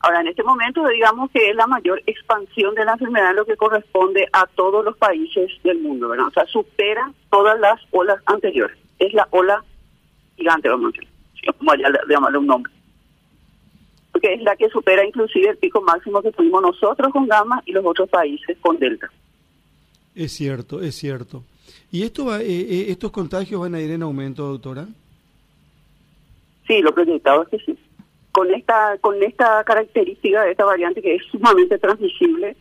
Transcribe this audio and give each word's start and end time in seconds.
Ahora, 0.00 0.20
en 0.20 0.28
este 0.28 0.44
momento, 0.44 0.86
digamos 0.86 1.30
que 1.32 1.50
es 1.50 1.56
la 1.56 1.66
mayor 1.66 2.00
expansión 2.06 2.74
de 2.74 2.84
la 2.84 2.92
enfermedad 2.92 3.34
lo 3.34 3.44
que 3.44 3.56
corresponde 3.56 4.28
a 4.32 4.46
todos 4.46 4.84
los 4.84 4.96
países 4.96 5.50
del 5.64 5.80
mundo, 5.80 6.08
¿verdad? 6.08 6.28
O 6.28 6.30
sea, 6.30 6.46
supera 6.46 7.12
todas 7.30 7.58
las 7.58 7.80
olas 7.90 8.22
anteriores. 8.26 8.78
Es 9.00 9.12
la 9.12 9.26
ola 9.30 9.64
gigante, 10.36 10.68
vamos 10.68 10.92
a 10.94 11.00
decir, 11.00 11.54
como 11.58 11.72
allá 11.72 11.88
le 11.88 11.98
llamarle 12.08 12.38
un 12.38 12.46
nombre. 12.46 12.72
Porque 14.12 14.34
es 14.34 14.42
la 14.42 14.54
que 14.54 14.68
supera 14.68 15.04
inclusive 15.04 15.50
el 15.50 15.58
pico 15.58 15.80
máximo 15.82 16.22
que 16.22 16.30
tuvimos 16.30 16.62
nosotros 16.62 17.12
con 17.12 17.26
gamma 17.26 17.60
y 17.66 17.72
los 17.72 17.84
otros 17.84 18.08
países 18.08 18.56
con 18.60 18.78
delta. 18.78 19.10
Es 20.14 20.32
cierto, 20.32 20.80
es 20.80 20.94
cierto. 20.94 21.42
¿Y 21.90 22.02
esto 22.02 22.26
va, 22.26 22.40
eh, 22.40 22.46
eh, 22.46 22.86
estos 22.88 23.10
contagios 23.10 23.60
van 23.60 23.74
a 23.74 23.80
ir 23.80 23.90
en 23.90 24.02
aumento, 24.02 24.46
doctora? 24.46 24.86
Sí, 26.68 26.80
lo 26.82 26.94
proyectado 26.94 27.42
es 27.42 27.48
que 27.48 27.58
sí 27.58 27.78
con 28.32 28.52
esta 28.52 28.98
con 29.00 29.22
esta 29.22 29.64
característica 29.64 30.42
de 30.42 30.52
esta 30.52 30.64
variante 30.64 31.02
que 31.02 31.16
es 31.16 31.22
sumamente 31.30 31.78
transmisible, 31.78 32.56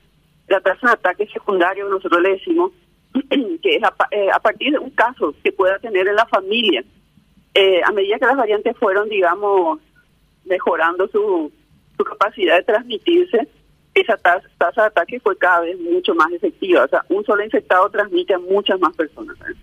la 0.47 0.61
tasa 0.61 0.87
de 0.87 0.93
ataque 0.93 1.27
secundario, 1.27 1.87
nosotros 1.89 2.21
le 2.21 2.31
decimos, 2.31 2.71
que 3.61 3.75
es 3.75 3.83
eh, 4.11 4.29
a, 4.31 4.39
partir 4.39 4.71
de 4.71 4.79
un 4.79 4.91
caso 4.91 5.33
que 5.43 5.51
pueda 5.51 5.77
tener 5.79 6.07
en 6.07 6.15
la 6.15 6.25
familia, 6.25 6.83
eh, 7.53 7.81
a 7.83 7.91
medida 7.91 8.19
que 8.19 8.25
las 8.25 8.37
variantes 8.37 8.77
fueron, 8.77 9.09
digamos, 9.09 9.79
mejorando 10.45 11.07
su, 11.09 11.51
su 11.97 12.03
capacidad 12.03 12.57
de 12.57 12.63
transmitirse, 12.63 13.47
esa 13.93 14.15
tasa, 14.17 14.47
tasa 14.57 14.81
de 14.81 14.87
ataque 14.87 15.19
fue 15.19 15.37
cada 15.37 15.61
vez 15.61 15.79
mucho 15.79 16.13
más 16.13 16.31
efectiva. 16.31 16.85
O 16.85 16.87
sea, 16.87 17.03
un 17.09 17.25
solo 17.25 17.43
infectado 17.43 17.89
transmite 17.89 18.33
a 18.33 18.39
muchas 18.39 18.79
más 18.79 18.95
personas. 18.95 19.35
Eh, 19.41 19.55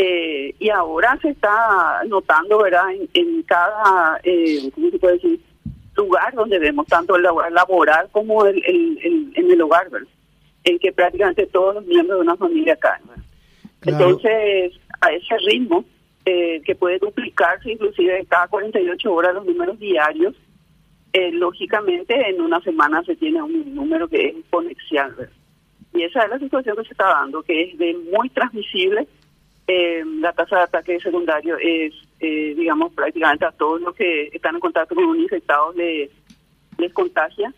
y 0.00 0.70
ahora 0.70 1.18
se 1.20 1.30
está 1.30 2.02
notando, 2.06 2.58
¿verdad?, 2.62 2.84
en, 3.14 3.42
cada, 3.42 4.20
eh, 4.22 4.70
¿cómo 4.74 4.90
se 4.90 4.98
puede 4.98 5.14
decir?, 5.14 5.40
lugar 5.96 6.32
donde 6.34 6.60
vemos 6.60 6.86
tanto 6.86 7.16
el 7.16 7.22
laboral 7.22 8.08
como 8.12 8.46
el, 8.46 8.62
en 8.64 9.50
el 9.50 9.62
hogar, 9.62 9.90
¿verdad? 9.90 10.08
En 10.62 10.78
que 10.78 10.92
prácticamente 10.92 11.46
todos 11.46 11.74
los 11.74 11.86
miembros 11.86 12.18
de 12.18 12.22
una 12.22 12.36
familia 12.36 12.76
caen. 12.76 13.02
Entonces, 13.84 14.72
a 15.00 15.12
ese 15.12 15.36
ritmo, 15.46 15.84
eh, 16.24 16.60
que 16.64 16.74
puede 16.74 16.98
duplicarse 16.98 17.72
inclusive 17.72 18.24
cada 18.28 18.46
48 18.48 19.12
horas 19.12 19.34
los 19.34 19.46
números 19.46 19.78
diarios, 19.78 20.36
eh, 21.12 21.32
lógicamente 21.32 22.14
en 22.28 22.40
una 22.40 22.60
semana 22.60 23.02
se 23.02 23.16
tiene 23.16 23.42
un 23.42 23.74
número 23.74 24.06
que 24.06 24.28
es 24.28 24.36
exponencial. 24.36 25.14
¿verdad? 25.14 25.32
Y 25.94 26.02
esa 26.02 26.22
es 26.22 26.30
la 26.30 26.38
situación 26.38 26.76
que 26.76 26.84
se 26.84 26.92
está 26.92 27.08
dando, 27.08 27.42
que 27.42 27.62
es 27.62 27.78
de 27.78 27.96
muy 28.12 28.28
transmisible 28.30 29.08
eh, 29.68 30.02
la 30.20 30.32
tasa 30.32 30.56
de 30.56 30.62
ataque 30.62 30.98
secundario 30.98 31.58
es, 31.58 31.92
eh, 32.20 32.54
digamos, 32.56 32.90
prácticamente 32.94 33.44
a 33.44 33.52
todos 33.52 33.82
los 33.82 33.94
que 33.94 34.30
están 34.32 34.54
en 34.54 34.60
contacto 34.60 34.94
con 34.94 35.04
un 35.04 35.20
infectado 35.20 35.74
les, 35.74 36.10
les 36.78 36.92
contagia 36.94 37.52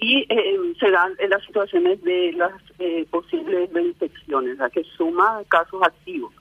y 0.00 0.26
eh, 0.28 0.58
se 0.80 0.90
dan 0.90 1.12
en 1.20 1.30
las 1.30 1.44
situaciones 1.44 2.02
de 2.02 2.32
las 2.32 2.52
eh, 2.80 3.06
posibles 3.08 3.72
reinfecciones, 3.72 4.58
la 4.58 4.70
que 4.70 4.82
suma 4.96 5.40
casos 5.48 5.80
activos. 5.84 6.34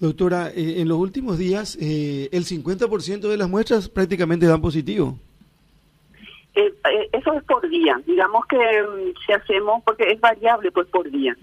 Doctora, 0.00 0.50
en 0.52 0.88
los 0.88 0.98
últimos 0.98 1.38
días 1.38 1.76
el 1.76 2.44
50% 2.44 3.20
de 3.20 3.36
las 3.36 3.48
muestras 3.48 3.88
prácticamente 3.88 4.44
dan 4.44 4.60
positivo. 4.60 5.18
eso 7.12 7.32
es 7.32 7.44
por 7.44 7.66
día, 7.70 7.98
digamos 8.04 8.44
que 8.46 8.58
mm, 8.58 9.14
si 9.24 9.32
hacemos, 9.32 9.82
porque 9.84 10.10
es 10.10 10.20
variable 10.20 10.70
pues 10.72 10.88
por 10.88 11.08
día 11.10 11.34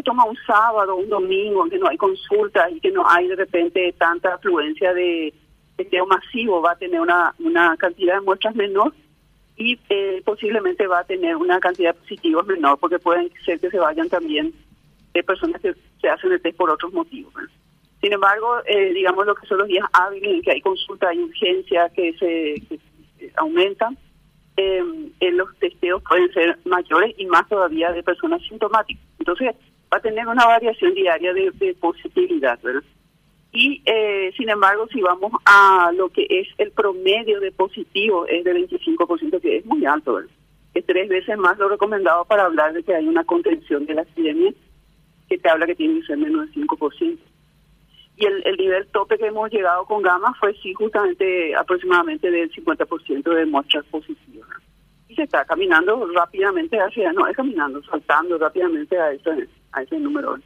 se 0.00 0.04
toma 0.04 0.24
un 0.24 0.36
sábado, 0.46 0.96
un 0.96 1.10
domingo, 1.10 1.62
en 1.62 1.70
que 1.70 1.78
no 1.78 1.88
hay 1.88 1.98
consultas 1.98 2.72
y 2.72 2.80
que 2.80 2.90
no 2.90 3.06
hay 3.06 3.28
de 3.28 3.36
repente 3.36 3.94
tanta 3.98 4.34
afluencia 4.34 4.94
de 4.94 5.34
testeo 5.76 6.06
masivo, 6.06 6.62
va 6.62 6.72
a 6.72 6.76
tener 6.76 7.02
una, 7.02 7.34
una 7.38 7.76
cantidad 7.76 8.14
de 8.14 8.22
muestras 8.22 8.54
menor 8.54 8.94
y 9.58 9.78
eh, 9.90 10.22
posiblemente 10.24 10.86
va 10.86 11.00
a 11.00 11.04
tener 11.04 11.36
una 11.36 11.60
cantidad 11.60 11.92
de 11.94 12.00
positivos 12.00 12.46
menor, 12.46 12.78
porque 12.78 12.98
pueden 12.98 13.30
ser 13.44 13.60
que 13.60 13.68
se 13.68 13.78
vayan 13.78 14.08
también 14.08 14.54
de 15.12 15.22
personas 15.22 15.60
que 15.60 15.74
se 16.00 16.08
hacen 16.08 16.32
el 16.32 16.40
test 16.40 16.56
por 16.56 16.70
otros 16.70 16.94
motivos. 16.94 17.34
Sin 18.00 18.14
embargo, 18.14 18.62
eh, 18.64 18.94
digamos 18.94 19.26
lo 19.26 19.34
que 19.34 19.46
son 19.46 19.58
los 19.58 19.68
días 19.68 19.84
hábiles 19.92 20.36
en 20.36 20.42
que 20.42 20.52
hay 20.52 20.60
consulta, 20.62 21.12
y 21.12 21.18
urgencia 21.18 21.90
que 21.90 22.14
se, 22.14 22.80
aumentan, 23.36 23.98
eh, 24.56 24.82
los 25.32 25.54
testeos 25.58 26.02
pueden 26.08 26.32
ser 26.32 26.58
mayores 26.64 27.14
y 27.18 27.26
más 27.26 27.46
todavía 27.48 27.92
de 27.92 28.02
personas 28.02 28.40
sintomáticas. 28.48 29.04
Entonces, 29.18 29.54
va 29.92 29.98
a 29.98 30.00
tener 30.00 30.26
una 30.26 30.46
variación 30.46 30.94
diaria 30.94 31.32
de, 31.32 31.74
positividad, 31.80 32.58
¿verdad? 32.62 32.82
Y, 33.52 33.82
eh, 33.84 34.32
sin 34.36 34.48
embargo, 34.48 34.86
si 34.92 35.00
vamos 35.00 35.32
a 35.44 35.90
lo 35.96 36.08
que 36.10 36.26
es 36.30 36.46
el 36.58 36.70
promedio 36.70 37.40
de 37.40 37.50
positivo, 37.50 38.26
es 38.26 38.44
de 38.44 38.54
25%, 38.54 39.40
que 39.40 39.56
es 39.56 39.66
muy 39.66 39.84
alto, 39.84 40.14
¿verdad? 40.14 40.30
Es 40.72 40.86
tres 40.86 41.08
veces 41.08 41.36
más 41.36 41.58
lo 41.58 41.68
recomendado 41.68 42.24
para 42.26 42.44
hablar 42.44 42.72
de 42.72 42.84
que 42.84 42.94
hay 42.94 43.08
una 43.08 43.24
contención 43.24 43.86
de 43.86 43.94
la 43.94 44.02
epidemia, 44.02 44.52
que 45.28 45.38
te 45.38 45.48
habla 45.48 45.66
que 45.66 45.74
tiene 45.74 46.00
que 46.00 46.06
ser 46.06 46.18
menos 46.18 46.46
del 46.46 46.66
5%. 46.66 47.18
Y 48.16 48.26
el, 48.26 48.46
el 48.46 48.56
nivel 48.56 48.86
tope 48.88 49.18
que 49.18 49.26
hemos 49.26 49.50
llegado 49.50 49.84
con 49.86 50.02
Gama 50.02 50.32
fue, 50.38 50.54
sí, 50.62 50.72
justamente 50.74 51.54
aproximadamente 51.56 52.30
del 52.30 52.52
50% 52.52 53.34
de 53.34 53.46
muestras 53.46 53.84
positivas. 53.86 54.48
Y 55.08 55.16
se 55.16 55.24
está 55.24 55.44
caminando 55.44 56.06
rápidamente 56.14 56.78
hacia, 56.78 57.12
no 57.12 57.26
es 57.26 57.36
caminando, 57.36 57.82
saltando 57.82 58.38
rápidamente 58.38 58.96
a 58.96 59.10
ese 59.10 59.48
a 59.72 59.82
ese 59.82 59.98
número. 59.98 60.38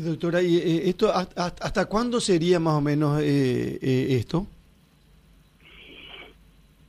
Doctora, 0.00 0.42
¿y 0.42 0.58
eh, 0.58 0.88
esto 0.88 1.10
hasta, 1.12 1.86
cuándo 1.86 2.20
sería 2.20 2.60
más 2.60 2.74
o 2.74 2.80
menos 2.80 3.20
eh, 3.22 3.78
eh, 3.80 4.06
esto? 4.10 4.46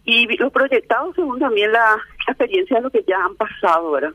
Y 0.03 0.25
los 0.37 0.51
proyectados 0.51 1.15
según 1.15 1.39
también 1.39 1.71
la, 1.71 1.97
experiencia 2.27 2.77
de 2.77 2.83
lo 2.83 2.89
que 2.89 3.03
ya 3.07 3.23
han 3.23 3.35
pasado, 3.35 3.91
¿verdad? 3.91 4.13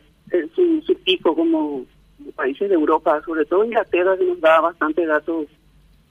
su, 0.54 0.82
su 0.82 0.94
pico 0.96 1.34
como 1.34 1.84
países 2.36 2.68
de 2.68 2.74
Europa, 2.74 3.22
sobre 3.24 3.44
todo 3.46 3.64
Inglaterra, 3.64 4.16
que 4.18 4.24
nos 4.24 4.40
da 4.40 4.60
bastante 4.60 5.06
datos 5.06 5.46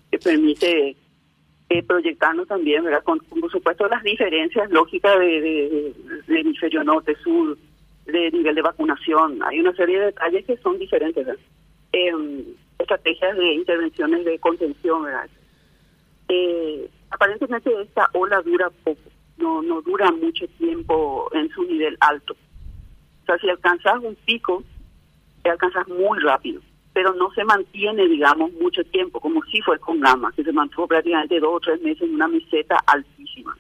que 0.09 0.18
permite 0.18 0.96
proyectarnos 1.88 2.48
también, 2.48 2.84
¿verdad? 2.84 3.03
Con, 3.03 3.20
por 3.20 3.52
supuesto 3.52 3.88
las 3.88 4.03
diferencias 4.03 4.70
lógicas 4.72 5.20
de, 5.20 5.94
de 6.28 6.40
hemisferio 6.40 6.84
norte, 6.84 7.16
sur, 7.24 7.58
de 8.11 8.31
nivel 8.31 8.55
de 8.55 8.61
vacunación. 8.61 9.41
Hay 9.44 9.59
una 9.59 9.73
serie 9.73 9.99
de 9.99 10.05
detalles 10.07 10.45
que 10.45 10.57
son 10.57 10.77
diferentes. 10.77 11.27
Eh, 11.94 12.11
estrategias 12.81 13.38
de 13.38 13.53
intervenciones 13.53 14.25
de 14.25 14.39
contención. 14.39 15.05
Eh, 16.27 16.89
aparentemente 17.09 17.69
esta 17.81 18.09
ola 18.13 18.41
dura 18.41 18.69
poco, 18.83 19.01
no, 19.38 19.61
no 19.61 19.81
dura 19.81 20.11
mucho 20.11 20.47
tiempo 20.57 21.29
en 21.33 21.49
su 21.49 21.63
nivel 21.63 21.97
alto. 21.99 22.35
O 23.23 23.25
sea, 23.25 23.38
si 23.38 23.49
alcanzas 23.49 23.99
un 24.01 24.16
pico, 24.25 24.63
te 25.43 25.49
alcanzas 25.49 25.88
muy 25.88 26.19
rápido, 26.19 26.61
pero 26.93 27.13
no 27.13 27.31
se 27.31 27.43
mantiene, 27.43 28.07
digamos, 28.07 28.51
mucho 28.53 28.83
tiempo, 28.85 29.19
como 29.19 29.43
si 29.45 29.61
fue 29.61 29.79
con 29.79 29.99
Gama, 29.99 30.31
que 30.35 30.43
se 30.43 30.51
mantuvo 30.51 30.88
prácticamente 30.88 31.39
dos 31.39 31.55
o 31.55 31.59
tres 31.59 31.81
meses 31.81 32.03
en 32.03 32.16
una 32.16 32.28
meseta 32.28 32.79
altísima, 32.88 33.55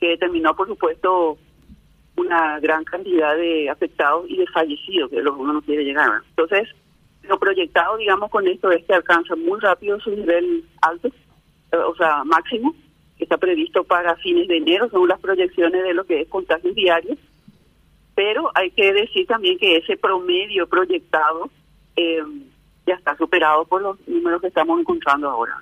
que 0.00 0.16
terminó, 0.18 0.54
por 0.54 0.68
supuesto, 0.68 1.38
una 2.16 2.60
gran 2.60 2.84
cantidad 2.84 3.36
de 3.36 3.68
afectados 3.68 4.26
y 4.28 4.36
de 4.36 4.46
fallecidos, 4.46 5.10
que 5.10 5.22
lo 5.22 5.34
que 5.34 5.40
uno 5.40 5.52
no 5.54 5.62
quiere 5.62 5.84
llegar. 5.84 6.22
Entonces, 6.30 6.68
lo 7.22 7.38
proyectado, 7.38 7.96
digamos, 7.96 8.30
con 8.30 8.46
esto 8.46 8.70
es 8.70 8.84
que 8.84 8.94
alcanza 8.94 9.34
muy 9.36 9.58
rápido 9.60 9.98
su 10.00 10.10
nivel 10.10 10.64
alto, 10.82 11.08
eh, 11.72 11.76
o 11.76 11.94
sea, 11.96 12.24
máximo, 12.24 12.74
que 13.16 13.24
está 13.24 13.36
previsto 13.38 13.84
para 13.84 14.16
fines 14.16 14.48
de 14.48 14.58
enero, 14.58 14.88
según 14.90 15.08
las 15.08 15.20
proyecciones 15.20 15.82
de 15.82 15.94
lo 15.94 16.04
que 16.04 16.22
es 16.22 16.28
contagios 16.28 16.74
diarios. 16.74 17.18
Pero 18.14 18.50
hay 18.54 18.70
que 18.70 18.92
decir 18.92 19.26
también 19.26 19.58
que 19.58 19.76
ese 19.76 19.96
promedio 19.96 20.68
proyectado 20.68 21.50
eh, 21.96 22.22
ya 22.86 22.94
está 22.94 23.16
superado 23.16 23.64
por 23.64 23.82
los 23.82 24.08
números 24.08 24.40
que 24.40 24.48
estamos 24.48 24.78
encontrando 24.78 25.28
ahora. 25.28 25.60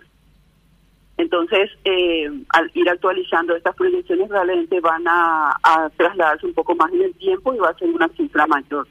Entonces, 1.22 1.71
eh, 1.84 2.28
al 2.49 2.69
ir 2.75 2.88
actualizando 2.88 3.55
estas 3.55 3.77
proyecciones, 3.77 4.28
realmente 4.28 4.81
van 4.81 5.05
a, 5.06 5.56
trasladarse 5.97 6.47
un 6.47 6.52
poco 6.52 6.75
más 6.75 6.93
en 6.93 7.02
el 7.02 7.14
tiempo 7.14 7.55
y 7.55 7.58
va 7.58 7.69
a 7.69 7.79
ser 7.79 7.88
una 7.91 8.08
cifra 8.08 8.44
mayor 8.49 8.88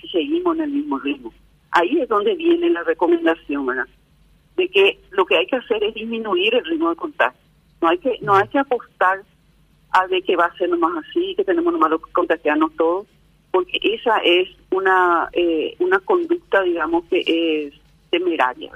si 0.00 0.08
seguimos 0.08 0.56
en 0.56 0.62
el 0.62 0.70
mismo 0.70 0.98
ritmo. 0.98 1.30
Ahí 1.72 2.00
es 2.00 2.08
donde 2.08 2.34
viene 2.36 2.70
la 2.70 2.84
recomendación, 2.84 3.66
¿verdad? 3.66 3.86
De 4.56 4.66
que 4.70 4.98
lo 5.10 5.26
que 5.26 5.36
hay 5.36 5.46
que 5.46 5.56
hacer 5.56 5.84
es 5.84 5.92
disminuir 5.92 6.54
el 6.54 6.64
ritmo 6.64 6.88
de 6.88 6.96
contagio. 6.96 7.38
No 7.82 7.88
hay 7.88 7.98
que 7.98 8.18
no 8.22 8.34
hay 8.34 8.48
que 8.48 8.60
apostar 8.60 9.20
a 9.90 10.06
de 10.06 10.22
que 10.22 10.36
va 10.36 10.46
a 10.46 10.56
ser 10.56 10.70
nomás 10.70 11.04
así, 11.04 11.34
que 11.36 11.44
tenemos 11.44 11.70
nomás 11.70 11.90
que 11.90 12.12
contagiarnos 12.12 12.74
todos, 12.76 13.06
porque 13.50 13.78
esa 13.82 14.16
es 14.24 14.48
una 14.70 15.28
eh, 15.34 15.76
una 15.80 15.98
conducta, 15.98 16.62
digamos, 16.62 17.04
que 17.10 17.20
es 17.26 17.74
temeraria 18.08 18.72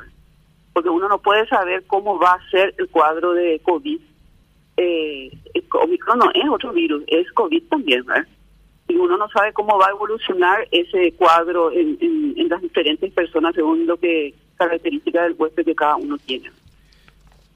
porque 0.78 0.90
uno 0.90 1.08
no 1.08 1.18
puede 1.18 1.44
saber 1.48 1.82
cómo 1.88 2.20
va 2.20 2.34
a 2.34 2.50
ser 2.52 2.72
el 2.78 2.88
cuadro 2.88 3.32
de 3.32 3.58
COVID. 3.64 4.00
Eh, 4.76 5.28
el 5.52 5.64
Omicron 5.72 6.20
no 6.20 6.30
es 6.32 6.48
otro 6.48 6.72
virus, 6.72 7.02
es 7.08 7.28
COVID 7.32 7.64
también, 7.64 8.06
¿verdad? 8.06 8.28
Y 8.86 8.94
uno 8.94 9.16
no 9.16 9.28
sabe 9.30 9.52
cómo 9.54 9.76
va 9.76 9.88
a 9.88 9.90
evolucionar 9.90 10.68
ese 10.70 11.10
cuadro 11.14 11.72
en, 11.72 11.98
en, 12.00 12.48
las 12.48 12.62
diferentes 12.62 13.12
personas 13.12 13.56
según 13.56 13.88
lo 13.88 13.96
que 13.96 14.32
características 14.54 15.24
del 15.24 15.34
huésped 15.36 15.64
que 15.64 15.74
cada 15.74 15.96
uno 15.96 16.16
tiene. 16.18 16.48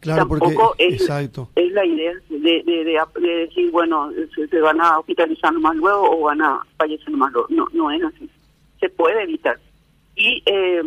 Claro, 0.01 0.27
Tampoco 0.27 0.53
porque, 0.53 0.89
es, 0.89 1.03
exacto. 1.03 1.49
es 1.55 1.71
la 1.71 1.87
idea 1.87 2.15
de, 2.29 2.39
de, 2.65 2.85
de, 2.85 3.37
decir, 3.37 3.71
bueno, 3.71 4.11
se, 4.35 4.49
se, 4.49 4.61
van 4.61 4.81
a 4.81 4.99
hospitalizar 4.99 5.53
más 5.61 5.77
luego 5.77 6.11
o 6.11 6.23
van 6.23 6.43
a 6.43 6.61
fallecer 6.77 7.11
más 7.13 7.31
luego. 7.31 7.47
No, 7.51 7.69
no 7.73 7.89
es 7.93 8.03
así. 8.03 8.29
Se 8.81 8.89
puede 8.89 9.23
evitar. 9.23 9.61
Y 10.17 10.43
eh, 10.45 10.83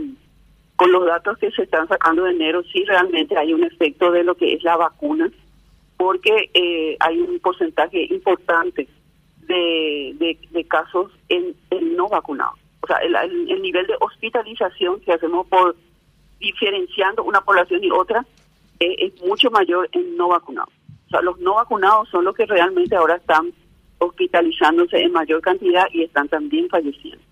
con 0.76 0.92
los 0.92 1.06
datos 1.06 1.38
que 1.38 1.52
se 1.52 1.64
están 1.64 1.88
sacando 1.88 2.24
de 2.24 2.32
enero, 2.32 2.64
sí 2.64 2.84
realmente 2.86 3.38
hay 3.38 3.54
un 3.54 3.64
efecto 3.64 4.12
de 4.12 4.24
lo 4.24 4.36
que 4.36 4.54
es 4.54 4.64
la 4.64 4.76
vacuna, 4.76 5.32
porque 5.98 6.50
eh, 6.54 6.98
hay 7.00 7.20
un 7.20 7.40
porcentaje 7.40 8.06
importante 8.14 8.88
de, 9.48 10.38
de, 10.52 10.64
casos 10.66 11.12
en, 11.30 11.56
no 11.96 12.10
vacunados. 12.10 12.60
O 12.82 12.88
sea, 12.88 12.98
el, 12.98 13.16
el, 13.50 13.62
nivel 13.62 13.88
de 13.88 13.96
hospitalización 14.00 15.00
que 15.02 15.14
hacemos 15.14 15.48
por 15.48 15.76
diferenciando 16.40 17.24
una 17.24 17.42
población 17.42 17.84
y 17.84 17.90
otra 17.92 18.26
eh, 18.80 18.96
es 19.00 19.22
mucho 19.22 19.50
mayor 19.50 19.88
en 19.94 20.18
no 20.18 20.30
vacunados. 20.30 20.74
O 21.08 21.10
sea, 21.10 21.22
los 21.22 21.40
no 21.40 21.56
vacunados 21.56 22.10
son 22.10 22.26
los 22.26 22.36
que 22.36 22.46
realmente 22.46 22.96
ahora 22.96 23.16
están 23.16 23.54
hospitalizándose 24.00 24.98
en 24.98 25.12
mayor 25.14 25.42
cantidad 25.42 25.86
y 25.92 26.04
están 26.04 26.28
también 26.28 26.68
falleciendo. 26.70 27.24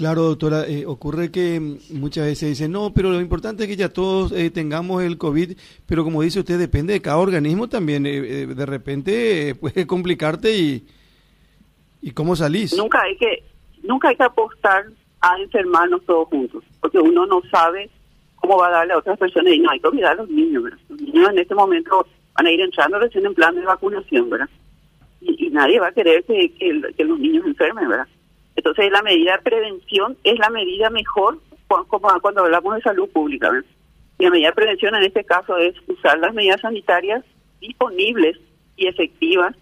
Claro, 0.00 0.22
doctora, 0.22 0.66
eh, 0.66 0.86
ocurre 0.86 1.30
que 1.30 1.60
muchas 1.90 2.24
veces 2.24 2.48
dicen, 2.48 2.72
no, 2.72 2.90
pero 2.94 3.10
lo 3.10 3.20
importante 3.20 3.64
es 3.64 3.68
que 3.68 3.76
ya 3.76 3.90
todos 3.90 4.32
eh, 4.32 4.48
tengamos 4.48 5.02
el 5.02 5.18
COVID, 5.18 5.58
pero 5.84 6.04
como 6.04 6.22
dice 6.22 6.40
usted, 6.40 6.58
depende 6.58 6.94
de 6.94 7.02
cada 7.02 7.18
organismo 7.18 7.68
también. 7.68 8.06
Eh, 8.06 8.46
de 8.46 8.64
repente 8.64 9.54
puede 9.60 9.86
complicarte 9.86 10.56
y, 10.56 10.86
y 12.00 12.12
cómo 12.12 12.34
salís. 12.34 12.74
Nunca 12.78 13.02
hay 13.02 13.14
que 13.18 13.44
nunca 13.82 14.08
hay 14.08 14.16
que 14.16 14.22
apostar 14.22 14.86
a 15.20 15.38
enfermarnos 15.38 16.02
todos 16.06 16.28
juntos, 16.28 16.64
porque 16.80 16.98
uno 16.98 17.26
no 17.26 17.42
sabe 17.50 17.90
cómo 18.36 18.56
va 18.56 18.68
a 18.68 18.70
darle 18.70 18.94
a 18.94 18.98
otras 19.00 19.18
personas 19.18 19.52
y 19.52 19.58
no 19.58 19.70
hay 19.70 19.80
que 19.80 19.88
olvidar 19.88 20.12
a 20.12 20.22
los 20.22 20.30
niños, 20.30 20.62
¿verdad? 20.62 20.78
Los 20.88 21.00
niños 21.02 21.28
en 21.28 21.38
este 21.40 21.54
momento 21.54 22.06
van 22.38 22.46
a 22.46 22.50
ir 22.50 22.62
entrando 22.62 22.98
recién 22.98 23.26
en 23.26 23.34
plan 23.34 23.54
de 23.54 23.66
vacunación, 23.66 24.30
¿verdad? 24.30 24.48
Y, 25.20 25.50
nadie 25.50 25.78
va 25.78 25.88
a 25.88 25.92
querer 25.92 26.24
que, 26.24 26.50
que 26.96 27.04
los 27.04 27.18
niños 27.18 27.44
enfermen, 27.44 27.86
¿verdad? 27.86 28.06
Entonces, 28.56 28.90
la 28.90 29.02
medida 29.02 29.36
de 29.36 29.42
prevención 29.42 30.16
es 30.24 30.38
la 30.38 30.50
medida 30.50 30.90
mejor 30.90 31.38
como 31.66 32.08
cuando 32.20 32.42
hablamos 32.42 32.74
de 32.74 32.82
salud 32.82 33.08
pública. 33.10 33.50
Y 34.18 34.24
la 34.24 34.30
medida 34.30 34.48
de 34.48 34.54
prevención 34.54 34.94
en 34.94 35.04
este 35.04 35.24
caso 35.24 35.56
es 35.56 35.74
usar 35.86 36.18
las 36.18 36.34
medidas 36.34 36.60
sanitarias 36.60 37.24
disponibles 37.60 38.36
y 38.76 38.86
efectivas 38.86 39.54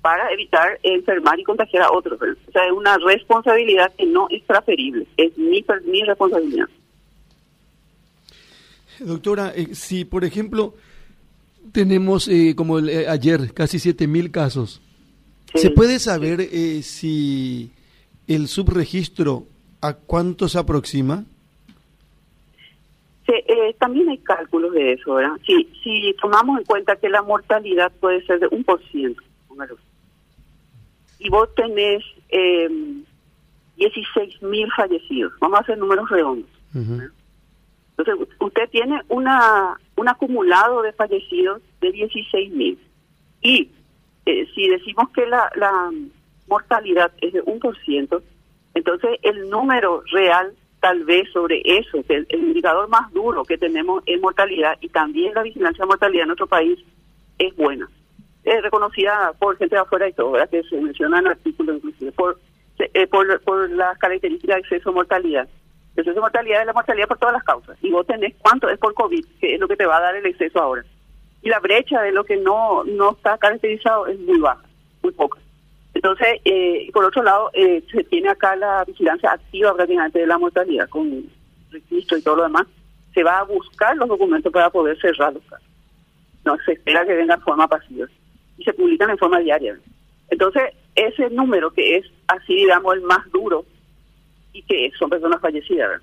para 0.00 0.32
evitar 0.32 0.78
enfermar 0.82 1.38
y 1.38 1.44
contagiar 1.44 1.82
a 1.82 1.92
otros. 1.92 2.18
O 2.20 2.52
sea, 2.52 2.64
es 2.64 2.72
una 2.72 2.96
responsabilidad 2.98 3.92
que 3.96 4.06
no 4.06 4.28
es 4.30 4.42
transferible, 4.46 5.06
es 5.16 5.36
mi, 5.36 5.64
mi 5.86 6.02
responsabilidad. 6.02 6.66
Doctora, 9.00 9.52
eh, 9.54 9.74
si 9.74 10.04
por 10.04 10.24
ejemplo 10.24 10.74
tenemos 11.72 12.28
eh, 12.28 12.54
como 12.56 12.78
eh, 12.78 13.08
ayer 13.08 13.52
casi 13.52 13.78
7.000 13.78 14.30
casos, 14.30 14.80
¿se 15.54 15.70
puede 15.70 15.98
saber 15.98 16.48
si 16.82 17.72
el 18.34 18.46
subregistro 18.46 19.44
a 19.80 19.94
cuánto 19.94 20.48
se 20.48 20.58
aproxima? 20.58 21.24
Sí, 23.26 23.32
eh, 23.34 23.74
también 23.78 24.08
hay 24.08 24.18
cálculos 24.18 24.72
de 24.72 24.92
eso, 24.92 25.14
¿verdad? 25.14 25.36
Si, 25.46 25.68
si 25.82 26.14
tomamos 26.20 26.58
en 26.58 26.64
cuenta 26.64 26.96
que 26.96 27.08
la 27.08 27.22
mortalidad 27.22 27.90
puede 28.00 28.24
ser 28.26 28.38
de 28.40 28.48
un 28.50 28.62
por 28.64 28.82
ciento, 28.88 29.22
y 31.18 31.28
vos 31.28 31.54
tenés 31.54 32.02
eh, 32.30 32.68
16 33.76 34.42
mil 34.42 34.70
fallecidos, 34.76 35.32
vamos 35.40 35.58
a 35.58 35.62
hacer 35.62 35.76
números 35.76 36.08
redondos. 36.08 36.48
Entonces, 36.72 38.28
usted 38.38 38.70
tiene 38.70 39.02
una 39.08 39.76
un 39.96 40.08
acumulado 40.08 40.82
de 40.82 40.92
fallecidos 40.92 41.60
de 41.80 41.92
16 41.92 42.52
mil. 42.52 42.78
Y 43.42 43.70
eh, 44.24 44.46
si 44.54 44.68
decimos 44.68 45.10
que 45.10 45.26
la, 45.26 45.50
la 45.56 45.90
mortalidad 46.50 47.12
es 47.20 47.32
de 47.32 47.42
un 47.46 47.60
por 47.60 47.78
ciento, 47.78 48.22
entonces 48.74 49.18
el 49.22 49.48
número 49.48 50.02
real 50.12 50.52
tal 50.80 51.04
vez 51.04 51.30
sobre 51.32 51.62
eso, 51.64 52.02
que 52.06 52.16
el, 52.16 52.26
indicador 52.30 52.88
más 52.88 53.12
duro 53.12 53.44
que 53.44 53.58
tenemos 53.58 54.02
en 54.06 54.20
mortalidad 54.20 54.76
y 54.80 54.88
también 54.88 55.34
la 55.34 55.42
vigilancia 55.42 55.84
de 55.84 55.88
mortalidad 55.88 56.22
en 56.22 56.28
nuestro 56.28 56.46
país 56.46 56.78
es 57.38 57.54
buena. 57.56 57.88
Es 58.44 58.62
reconocida 58.62 59.32
por 59.38 59.56
gente 59.58 59.76
de 59.76 59.82
afuera 59.82 60.08
y 60.08 60.12
todo, 60.14 60.32
¿verdad? 60.32 60.48
que 60.48 60.62
se 60.62 60.80
menciona 60.80 61.18
en 61.18 61.26
el 61.26 61.32
artículo 61.32 61.74
inclusive, 61.74 62.12
por, 62.12 62.38
eh, 62.78 63.06
por, 63.06 63.70
las 63.70 63.98
características 63.98 64.56
de 64.56 64.60
exceso 64.60 64.90
de 64.90 64.94
mortalidad. 64.94 65.48
El 65.94 66.00
exceso 66.00 66.14
de 66.14 66.20
mortalidad 66.20 66.60
es 66.62 66.66
la 66.66 66.72
mortalidad 66.72 67.08
por 67.08 67.18
todas 67.18 67.34
las 67.34 67.44
causas. 67.44 67.76
Y 67.82 67.90
vos 67.90 68.06
tenés 68.06 68.34
cuánto 68.38 68.68
es 68.70 68.78
por 68.78 68.94
COVID, 68.94 69.24
que 69.38 69.54
es 69.54 69.60
lo 69.60 69.68
que 69.68 69.76
te 69.76 69.86
va 69.86 69.98
a 69.98 70.02
dar 70.02 70.16
el 70.16 70.24
exceso 70.24 70.58
ahora. 70.58 70.84
Y 71.42 71.50
la 71.50 71.60
brecha 71.60 72.00
de 72.00 72.12
lo 72.12 72.24
que 72.24 72.36
no, 72.38 72.84
no 72.84 73.12
está 73.12 73.36
caracterizado 73.36 74.06
es 74.06 74.18
muy 74.20 74.38
baja, 74.38 74.64
muy 75.02 75.12
poca. 75.12 75.38
Entonces, 76.02 76.40
eh, 76.46 76.88
por 76.94 77.04
otro 77.04 77.22
lado, 77.22 77.50
eh, 77.52 77.84
se 77.92 78.02
tiene 78.04 78.30
acá 78.30 78.56
la 78.56 78.84
vigilancia 78.86 79.32
activa 79.32 79.74
prácticamente 79.74 80.20
de 80.20 80.26
la 80.26 80.38
mortalidad, 80.38 80.88
con 80.88 81.26
registro 81.70 82.16
y 82.16 82.22
todo 82.22 82.36
lo 82.36 82.42
demás. 82.44 82.66
Se 83.12 83.22
va 83.22 83.40
a 83.40 83.44
buscar 83.44 83.94
los 83.98 84.08
documentos 84.08 84.50
para 84.50 84.70
poder 84.70 84.98
cerrar 84.98 85.34
los 85.34 85.44
casos. 85.44 85.68
No 86.42 86.56
se 86.64 86.72
espera 86.72 87.04
que 87.04 87.12
vengan 87.12 87.38
en 87.38 87.44
forma 87.44 87.68
pasiva. 87.68 88.06
Y 88.56 88.64
se 88.64 88.72
publican 88.72 89.10
en 89.10 89.18
forma 89.18 89.40
diaria. 89.40 89.78
Entonces, 90.30 90.72
ese 90.94 91.28
número 91.28 91.70
que 91.70 91.96
es 91.96 92.06
así, 92.28 92.54
digamos, 92.54 92.94
el 92.94 93.02
más 93.02 93.30
duro 93.30 93.66
y 94.54 94.62
que 94.62 94.90
son 94.98 95.10
personas 95.10 95.38
fallecidas. 95.42 96.00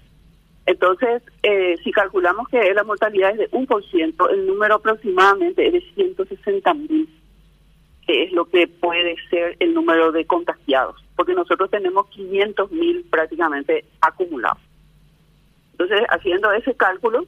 Entonces, 0.67 1.23
eh, 1.41 1.75
si 1.83 1.91
calculamos 1.91 2.47
que 2.49 2.71
la 2.71 2.83
mortalidad 2.83 3.31
es 3.31 3.37
de 3.39 3.49
un 3.51 3.65
por 3.65 3.83
ciento, 3.89 4.29
el 4.29 4.45
número 4.45 4.75
aproximadamente 4.75 5.65
es 5.65 5.73
de 5.73 5.81
160 5.95 6.73
mil 6.75 7.09
que 8.07 8.23
es 8.23 8.31
lo 8.31 8.45
que 8.45 8.67
puede 8.67 9.17
ser 9.29 9.57
el 9.59 9.73
número 9.73 10.13
de 10.13 10.25
contagiados, 10.25 10.95
porque 11.15 11.33
nosotros 11.33 11.69
tenemos 11.69 12.07
500 12.07 12.71
mil 12.71 13.03
prácticamente 13.09 13.83
acumulados. 13.99 14.61
Entonces, 15.73 16.07
haciendo 16.09 16.51
ese 16.53 16.73
cálculo, 16.73 17.25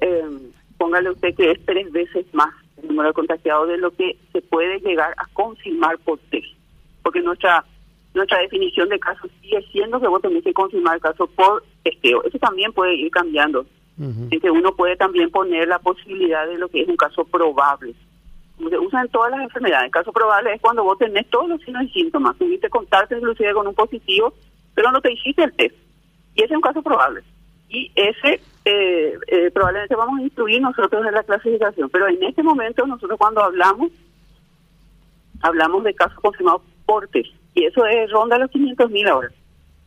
eh, 0.00 0.52
póngale 0.76 1.10
usted 1.10 1.34
que 1.34 1.52
es 1.52 1.64
tres 1.64 1.90
veces 1.90 2.26
más 2.34 2.54
el 2.76 2.88
número 2.88 3.08
de 3.08 3.14
contagiados 3.14 3.68
de 3.68 3.78
lo 3.78 3.90
que 3.92 4.18
se 4.32 4.42
puede 4.42 4.78
llegar 4.80 5.14
a 5.16 5.26
confirmar 5.32 5.98
por 5.98 6.18
test, 6.30 6.54
porque 7.02 7.22
nuestra 7.22 7.64
nuestra 8.14 8.40
definición 8.40 8.90
de 8.90 9.00
caso 9.00 9.26
sigue 9.40 9.62
siendo 9.72 9.98
que 9.98 10.06
vos 10.06 10.20
tenés 10.20 10.44
que 10.44 10.52
confirmar 10.52 10.96
el 10.96 11.00
caso 11.00 11.26
por 11.28 11.64
testeo. 11.82 12.22
Eso 12.24 12.38
también 12.38 12.70
puede 12.74 12.94
ir 12.94 13.10
cambiando, 13.10 13.64
en 13.98 14.28
que 14.28 14.50
uno 14.50 14.76
puede 14.76 14.96
también 14.96 15.30
poner 15.30 15.66
la 15.66 15.78
posibilidad 15.78 16.46
de 16.46 16.58
lo 16.58 16.68
que 16.68 16.82
es 16.82 16.88
un 16.88 16.96
caso 16.96 17.24
probable 17.24 17.94
se 18.58 18.78
usa 18.78 19.02
en 19.02 19.08
todas 19.08 19.30
las 19.30 19.42
enfermedades. 19.42 19.86
El 19.86 19.92
caso 19.92 20.12
probable 20.12 20.54
es 20.54 20.60
cuando 20.60 20.84
vos 20.84 20.98
tenés 20.98 21.28
todos 21.30 21.48
los 21.48 21.60
signos 21.62 21.84
y 21.84 21.88
síntomas, 21.88 22.36
tuviste 22.38 22.68
contacto 22.68 23.16
inclusive 23.16 23.52
con 23.54 23.66
un 23.66 23.74
positivo, 23.74 24.34
pero 24.74 24.90
no 24.92 25.00
te 25.00 25.12
hiciste 25.12 25.44
el 25.44 25.52
test. 25.54 25.74
Y 26.34 26.42
ese 26.42 26.52
es 26.52 26.56
un 26.56 26.62
caso 26.62 26.82
probable. 26.82 27.22
Y 27.68 27.90
ese 27.94 28.40
eh, 28.64 29.18
eh, 29.26 29.50
probablemente 29.52 29.96
vamos 29.96 30.20
a 30.20 30.22
instruir 30.22 30.60
nosotros 30.60 31.06
en 31.06 31.14
la 31.14 31.22
clasificación. 31.22 31.88
Pero 31.90 32.08
en 32.08 32.22
este 32.22 32.42
momento 32.42 32.86
nosotros 32.86 33.18
cuando 33.18 33.42
hablamos, 33.42 33.90
hablamos 35.40 35.84
de 35.84 35.94
casos 35.94 36.18
confirmados 36.20 36.62
por 36.86 37.08
test. 37.08 37.30
Y 37.54 37.64
eso 37.64 37.84
es 37.86 38.10
ronda 38.10 38.38
los 38.38 38.50
500 38.50 38.90
mil 38.90 39.06
ahora. 39.08 39.30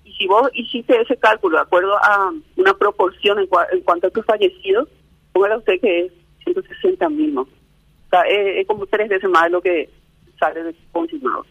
Y 0.04 0.14
si 0.14 0.28
vos 0.28 0.50
hiciste 0.54 1.00
ese 1.02 1.18
cálculo 1.18 1.58
de 1.58 1.64
acuerdo 1.64 1.96
a 1.98 2.32
una 2.58 2.74
proporción 2.76 3.40
en, 3.40 3.48
en 3.72 3.82
cuanto 3.82 4.08
a 4.08 4.12
tus 4.12 4.26
fallecidos, 4.26 4.88
póngale 5.34 5.58
usted 5.58 5.80
que 5.82 6.06
es 6.06 6.12
160 6.44 7.10
mil. 7.10 7.36
Es, 8.22 8.66
como 8.68 8.86
tres 8.86 9.10
veces 9.10 9.30
más 9.30 9.44
de 9.44 9.50
lo 9.50 9.62
que 9.62 9.90
sale 10.40 10.64
de 10.64 10.76
confirmado. 10.92 11.46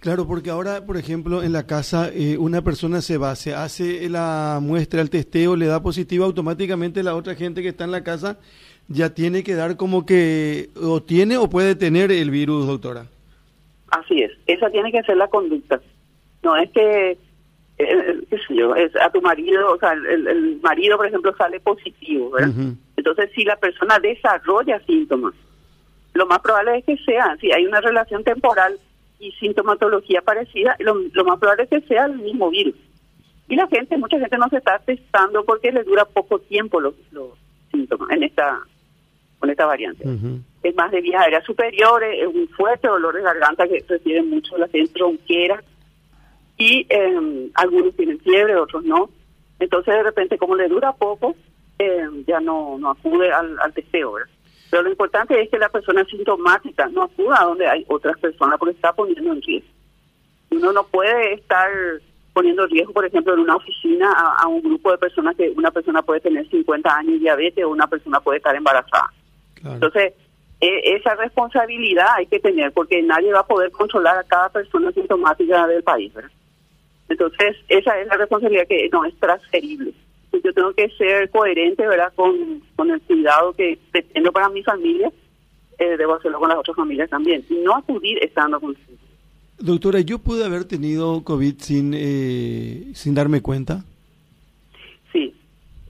Claro, 0.00 0.26
porque 0.26 0.50
ahora, 0.50 0.84
por 0.84 0.98
ejemplo, 0.98 1.42
en 1.42 1.52
la 1.52 1.66
casa 1.66 2.10
eh, 2.12 2.36
una 2.36 2.60
persona 2.60 3.00
se 3.00 3.16
va, 3.16 3.34
se 3.36 3.54
hace 3.54 4.06
la 4.10 4.58
muestra, 4.60 5.00
el 5.00 5.08
testeo, 5.08 5.56
le 5.56 5.66
da 5.66 5.82
positivo, 5.82 6.26
automáticamente 6.26 7.02
la 7.02 7.14
otra 7.14 7.34
gente 7.34 7.62
que 7.62 7.68
está 7.68 7.84
en 7.84 7.92
la 7.92 8.04
casa 8.04 8.38
ya 8.88 9.14
tiene 9.14 9.42
que 9.42 9.54
dar 9.54 9.76
como 9.76 10.04
que 10.04 10.68
o 10.78 11.02
tiene 11.02 11.38
o 11.38 11.48
puede 11.48 11.74
tener 11.74 12.12
el 12.12 12.30
virus, 12.30 12.66
doctora. 12.66 13.06
Así 13.90 14.22
es, 14.22 14.32
esa 14.46 14.68
tiene 14.70 14.92
que 14.92 15.02
ser 15.04 15.16
la 15.16 15.28
conducta. 15.28 15.80
No 16.42 16.54
es 16.56 16.70
que, 16.72 17.16
qué 17.76 18.38
sé 18.46 18.54
yo, 18.54 18.74
es 18.74 18.94
a 18.96 19.10
tu 19.10 19.20
marido, 19.20 19.72
o 19.72 19.78
sea, 19.78 19.92
el, 19.92 20.60
marido, 20.62 20.96
por 20.96 21.06
ejemplo, 21.06 21.34
sale 21.36 21.60
positivo, 21.60 22.30
¿verdad? 22.30 22.72
Entonces, 22.96 23.30
si 23.34 23.44
la 23.44 23.56
persona 23.56 23.98
desarrolla 23.98 24.80
síntomas, 24.86 25.34
lo 26.14 26.26
más 26.26 26.38
probable 26.40 26.78
es 26.78 26.84
que 26.84 26.96
sea, 27.04 27.36
si 27.40 27.50
hay 27.52 27.66
una 27.66 27.80
relación 27.80 28.22
temporal 28.22 28.78
y 29.18 29.32
sintomatología 29.32 30.22
parecida, 30.22 30.76
lo, 30.78 30.94
más 31.24 31.38
probable 31.38 31.64
es 31.64 31.70
que 31.70 31.88
sea 31.88 32.06
el 32.06 32.18
mismo 32.18 32.50
virus. 32.50 32.76
Y 33.48 33.56
la 33.56 33.66
gente, 33.66 33.98
mucha 33.98 34.18
gente 34.18 34.38
no 34.38 34.48
se 34.48 34.58
está 34.58 34.78
testando 34.78 35.44
porque 35.44 35.72
le 35.72 35.82
dura 35.82 36.04
poco 36.04 36.38
tiempo 36.38 36.80
los, 36.80 36.94
síntomas 37.70 38.10
en 38.10 38.22
esta 38.22 38.60
con 39.40 39.50
esta 39.50 39.66
variante. 39.66 40.04
Es 40.62 40.74
más 40.74 40.90
de 40.90 41.02
vías 41.02 41.22
aéreas 41.22 41.44
superiores, 41.44 42.22
es 42.22 42.28
un 42.28 42.48
fuerte 42.48 42.88
dolor 42.88 43.14
de 43.14 43.20
garganta 43.20 43.68
que 43.68 43.84
refiere 43.86 44.22
mucho 44.22 44.56
la 44.56 44.68
gente 44.68 44.94
tronquera 44.94 45.62
y 46.56 46.86
em, 46.88 47.50
algunos 47.54 47.94
tienen 47.96 48.20
fiebre, 48.20 48.56
otros 48.56 48.84
no. 48.84 49.10
Entonces 49.58 49.94
de 49.94 50.02
repente 50.02 50.38
como 50.38 50.56
le 50.56 50.68
dura 50.68 50.92
poco, 50.92 51.34
eh, 51.78 52.08
ya 52.26 52.40
no, 52.40 52.78
no 52.78 52.90
acude 52.90 53.32
al, 53.32 53.58
al 53.60 53.72
testeo, 53.72 54.12
¿verdad? 54.12 54.30
Pero 54.70 54.82
lo 54.82 54.90
importante 54.90 55.40
es 55.40 55.48
que 55.50 55.58
la 55.58 55.68
persona 55.68 56.04
sintomática 56.04 56.88
no 56.88 57.04
acuda 57.04 57.40
a 57.40 57.44
donde 57.44 57.66
hay 57.66 57.84
otras 57.88 58.18
personas 58.18 58.58
porque 58.58 58.74
está 58.74 58.92
poniendo 58.92 59.32
en 59.32 59.40
riesgo. 59.40 59.70
Uno 60.50 60.72
no 60.72 60.84
puede 60.84 61.34
estar 61.34 61.70
poniendo 62.32 62.64
en 62.64 62.70
riesgo, 62.70 62.92
por 62.92 63.06
ejemplo, 63.06 63.34
en 63.34 63.40
una 63.40 63.56
oficina 63.56 64.10
a, 64.12 64.48
un 64.48 64.60
grupo 64.62 64.90
de 64.90 64.98
personas 64.98 65.36
que 65.36 65.50
una 65.50 65.70
persona 65.70 66.02
puede 66.02 66.20
tener 66.20 66.48
50 66.48 66.96
años 66.96 67.12
de 67.12 67.18
diabetes 67.20 67.64
o 67.64 67.70
una 67.70 67.86
persona 67.86 68.20
puede 68.20 68.38
estar 68.38 68.54
embarazada. 68.56 69.12
Entonces, 69.64 70.14
e, 70.60 70.96
esa 70.96 71.14
responsabilidad 71.14 72.08
hay 72.16 72.26
que 72.26 72.40
tener 72.40 72.72
porque 72.72 73.00
nadie 73.00 73.32
va 73.32 73.40
a 73.40 73.46
poder 73.46 73.70
controlar 73.70 74.18
a 74.18 74.24
cada 74.24 74.48
persona 74.48 74.90
sintomática 74.90 75.68
del 75.68 75.84
país. 75.84 76.12
¿verdad? 76.12 76.30
Entonces, 77.08 77.56
esa 77.68 78.00
es 78.00 78.06
la 78.06 78.16
responsabilidad 78.16 78.66
que 78.66 78.88
no 78.90 79.04
es 79.04 79.14
transferible. 79.18 79.92
Yo 80.42 80.52
tengo 80.52 80.72
que 80.72 80.88
ser 80.90 81.30
coherente 81.30 81.86
¿verdad? 81.86 82.12
Con, 82.14 82.60
con 82.76 82.90
el 82.90 83.00
cuidado 83.02 83.52
que 83.52 83.78
tengo 84.12 84.32
para 84.32 84.48
mi 84.48 84.62
familia, 84.62 85.12
eh, 85.78 85.96
debo 85.96 86.14
hacerlo 86.14 86.38
con 86.38 86.48
las 86.48 86.58
otras 86.58 86.76
familias 86.76 87.10
también. 87.10 87.44
Y 87.48 87.54
no 87.56 87.76
acudir 87.76 88.22
estando 88.22 88.60
con 88.60 88.76
Doctora, 89.58 90.00
¿yo 90.00 90.18
pude 90.18 90.44
haber 90.44 90.64
tenido 90.64 91.22
COVID 91.22 91.54
sin, 91.58 91.92
eh, 91.94 92.90
sin 92.94 93.14
darme 93.14 93.40
cuenta? 93.40 93.84
Sí, 95.12 95.32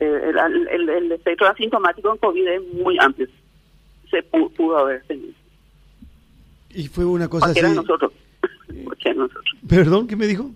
eh, 0.00 0.32
el, 0.70 0.88
el, 0.90 1.12
espectro 1.12 1.48
asintomático 1.48 2.12
en 2.12 2.18
COVID 2.18 2.46
es 2.46 2.62
muy 2.74 2.98
amplio. 2.98 3.26
Se 4.10 4.22
pudo, 4.22 4.76
haber 4.76 5.02
tenido. 5.04 5.32
Y 6.74 6.88
fue 6.88 7.04
una 7.04 7.28
cosa 7.28 7.52
de 7.52 7.62
nosotros. 7.74 8.12
De 8.68 9.14
nosotros. 9.14 9.44
¿Perdón? 9.68 10.06
¿Qué 10.06 10.16
me 10.16 10.26
dijo? 10.26 10.50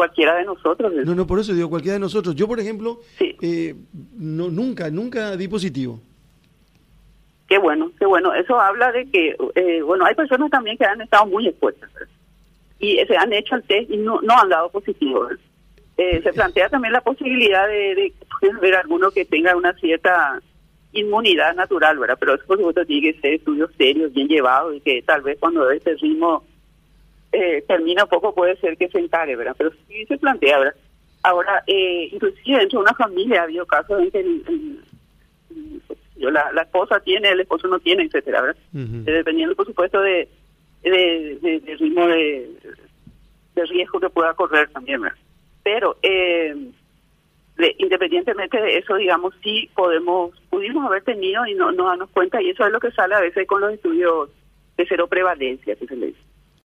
Cualquiera 0.00 0.34
de 0.36 0.46
nosotros. 0.46 0.94
No, 1.04 1.14
no, 1.14 1.26
por 1.26 1.40
eso 1.40 1.52
digo 1.52 1.68
cualquiera 1.68 1.92
de 1.92 2.00
nosotros. 2.00 2.34
Yo, 2.34 2.48
por 2.48 2.58
ejemplo, 2.58 3.00
eh, 3.20 3.74
no, 4.16 4.48
nunca, 4.48 4.88
nunca 4.88 5.36
di 5.36 5.46
positivo. 5.46 6.00
Qué 7.46 7.58
bueno, 7.58 7.92
qué 7.98 8.06
bueno. 8.06 8.32
Eso 8.32 8.58
habla 8.58 8.92
de 8.92 9.10
que, 9.10 9.36
eh, 9.54 9.82
bueno, 9.82 10.06
hay 10.06 10.14
personas 10.14 10.50
también 10.50 10.78
que 10.78 10.86
han 10.86 11.02
estado 11.02 11.26
muy 11.26 11.46
expuestas 11.46 11.90
y 12.78 12.96
se 13.06 13.14
han 13.14 13.30
hecho 13.34 13.56
el 13.56 13.62
test 13.64 13.90
y 13.90 13.98
no, 13.98 14.22
no 14.22 14.38
han 14.38 14.48
dado 14.48 14.70
positivo. 14.70 15.28
Eh, 15.98 16.22
se 16.22 16.32
plantea 16.32 16.70
también 16.70 16.94
la 16.94 17.02
posibilidad 17.02 17.68
de, 17.68 17.94
de 18.40 18.52
ver 18.62 18.76
alguno 18.76 19.10
que 19.10 19.26
tenga 19.26 19.54
una 19.54 19.74
cierta 19.74 20.40
inmunidad 20.94 21.54
natural, 21.56 21.98
¿verdad? 21.98 22.16
Pero 22.18 22.36
eso 22.36 22.46
por 22.46 22.56
supuesto 22.56 22.86
tiene 22.86 23.12
que 23.12 23.20
ser 23.20 23.34
estudios 23.34 23.70
serios, 23.76 24.14
bien 24.14 24.28
llevados 24.28 24.74
y 24.76 24.80
que 24.80 25.02
tal 25.02 25.20
vez 25.20 25.36
cuando 25.38 25.70
este 25.70 25.94
ritmo 25.96 26.42
eh, 27.32 27.62
termina 27.66 28.06
poco 28.06 28.34
puede 28.34 28.56
ser 28.56 28.76
que 28.76 28.88
se 28.88 28.98
encargue, 28.98 29.36
¿verdad? 29.36 29.54
Pero 29.56 29.70
sí 29.88 30.04
se 30.06 30.18
plantea, 30.18 30.58
¿verdad? 30.58 30.74
Ahora, 31.22 31.62
eh, 31.66 32.08
inclusive 32.12 32.58
dentro 32.58 32.78
de 32.78 32.84
una 32.84 32.94
familia 32.94 33.40
ha 33.40 33.44
habido 33.44 33.66
casos 33.66 34.00
en 34.00 34.10
que 34.10 34.20
el, 34.20 34.80
la, 36.16 36.52
la 36.52 36.62
esposa 36.62 37.00
tiene, 37.00 37.30
el 37.30 37.40
esposo 37.40 37.68
no 37.68 37.78
tiene, 37.78 38.04
etcétera, 38.04 38.42
¿verdad? 38.42 38.62
Eh, 38.74 39.12
dependiendo, 39.12 39.54
por 39.54 39.66
supuesto, 39.66 40.00
de, 40.00 40.28
de, 40.82 41.38
de, 41.40 41.76
ritmo 41.76 42.06
de, 42.06 42.50
de, 43.54 43.66
riesgo 43.66 44.00
que 44.00 44.10
pueda 44.10 44.34
correr 44.34 44.68
también, 44.70 45.02
¿verdad? 45.02 45.18
Pero, 45.62 45.96
eh, 46.02 46.54
independientemente 47.78 48.60
de 48.60 48.78
eso, 48.78 48.96
digamos, 48.96 49.34
sí 49.42 49.68
podemos, 49.74 50.34
pudimos 50.48 50.84
haber 50.86 51.02
tenido 51.02 51.46
y 51.46 51.54
no, 51.54 51.70
no 51.72 51.86
darnos 51.86 52.10
cuenta, 52.10 52.40
y 52.42 52.50
eso 52.50 52.66
es 52.66 52.72
lo 52.72 52.80
que 52.80 52.90
sale 52.92 53.14
a 53.14 53.20
veces 53.20 53.46
con 53.46 53.60
los 53.60 53.72
estudios 53.72 54.30
de 54.76 54.86
cero 54.86 55.06
prevalencia, 55.06 55.76
que 55.76 55.86
se 55.86 55.96
le 55.96 56.06
dice. 56.06 56.29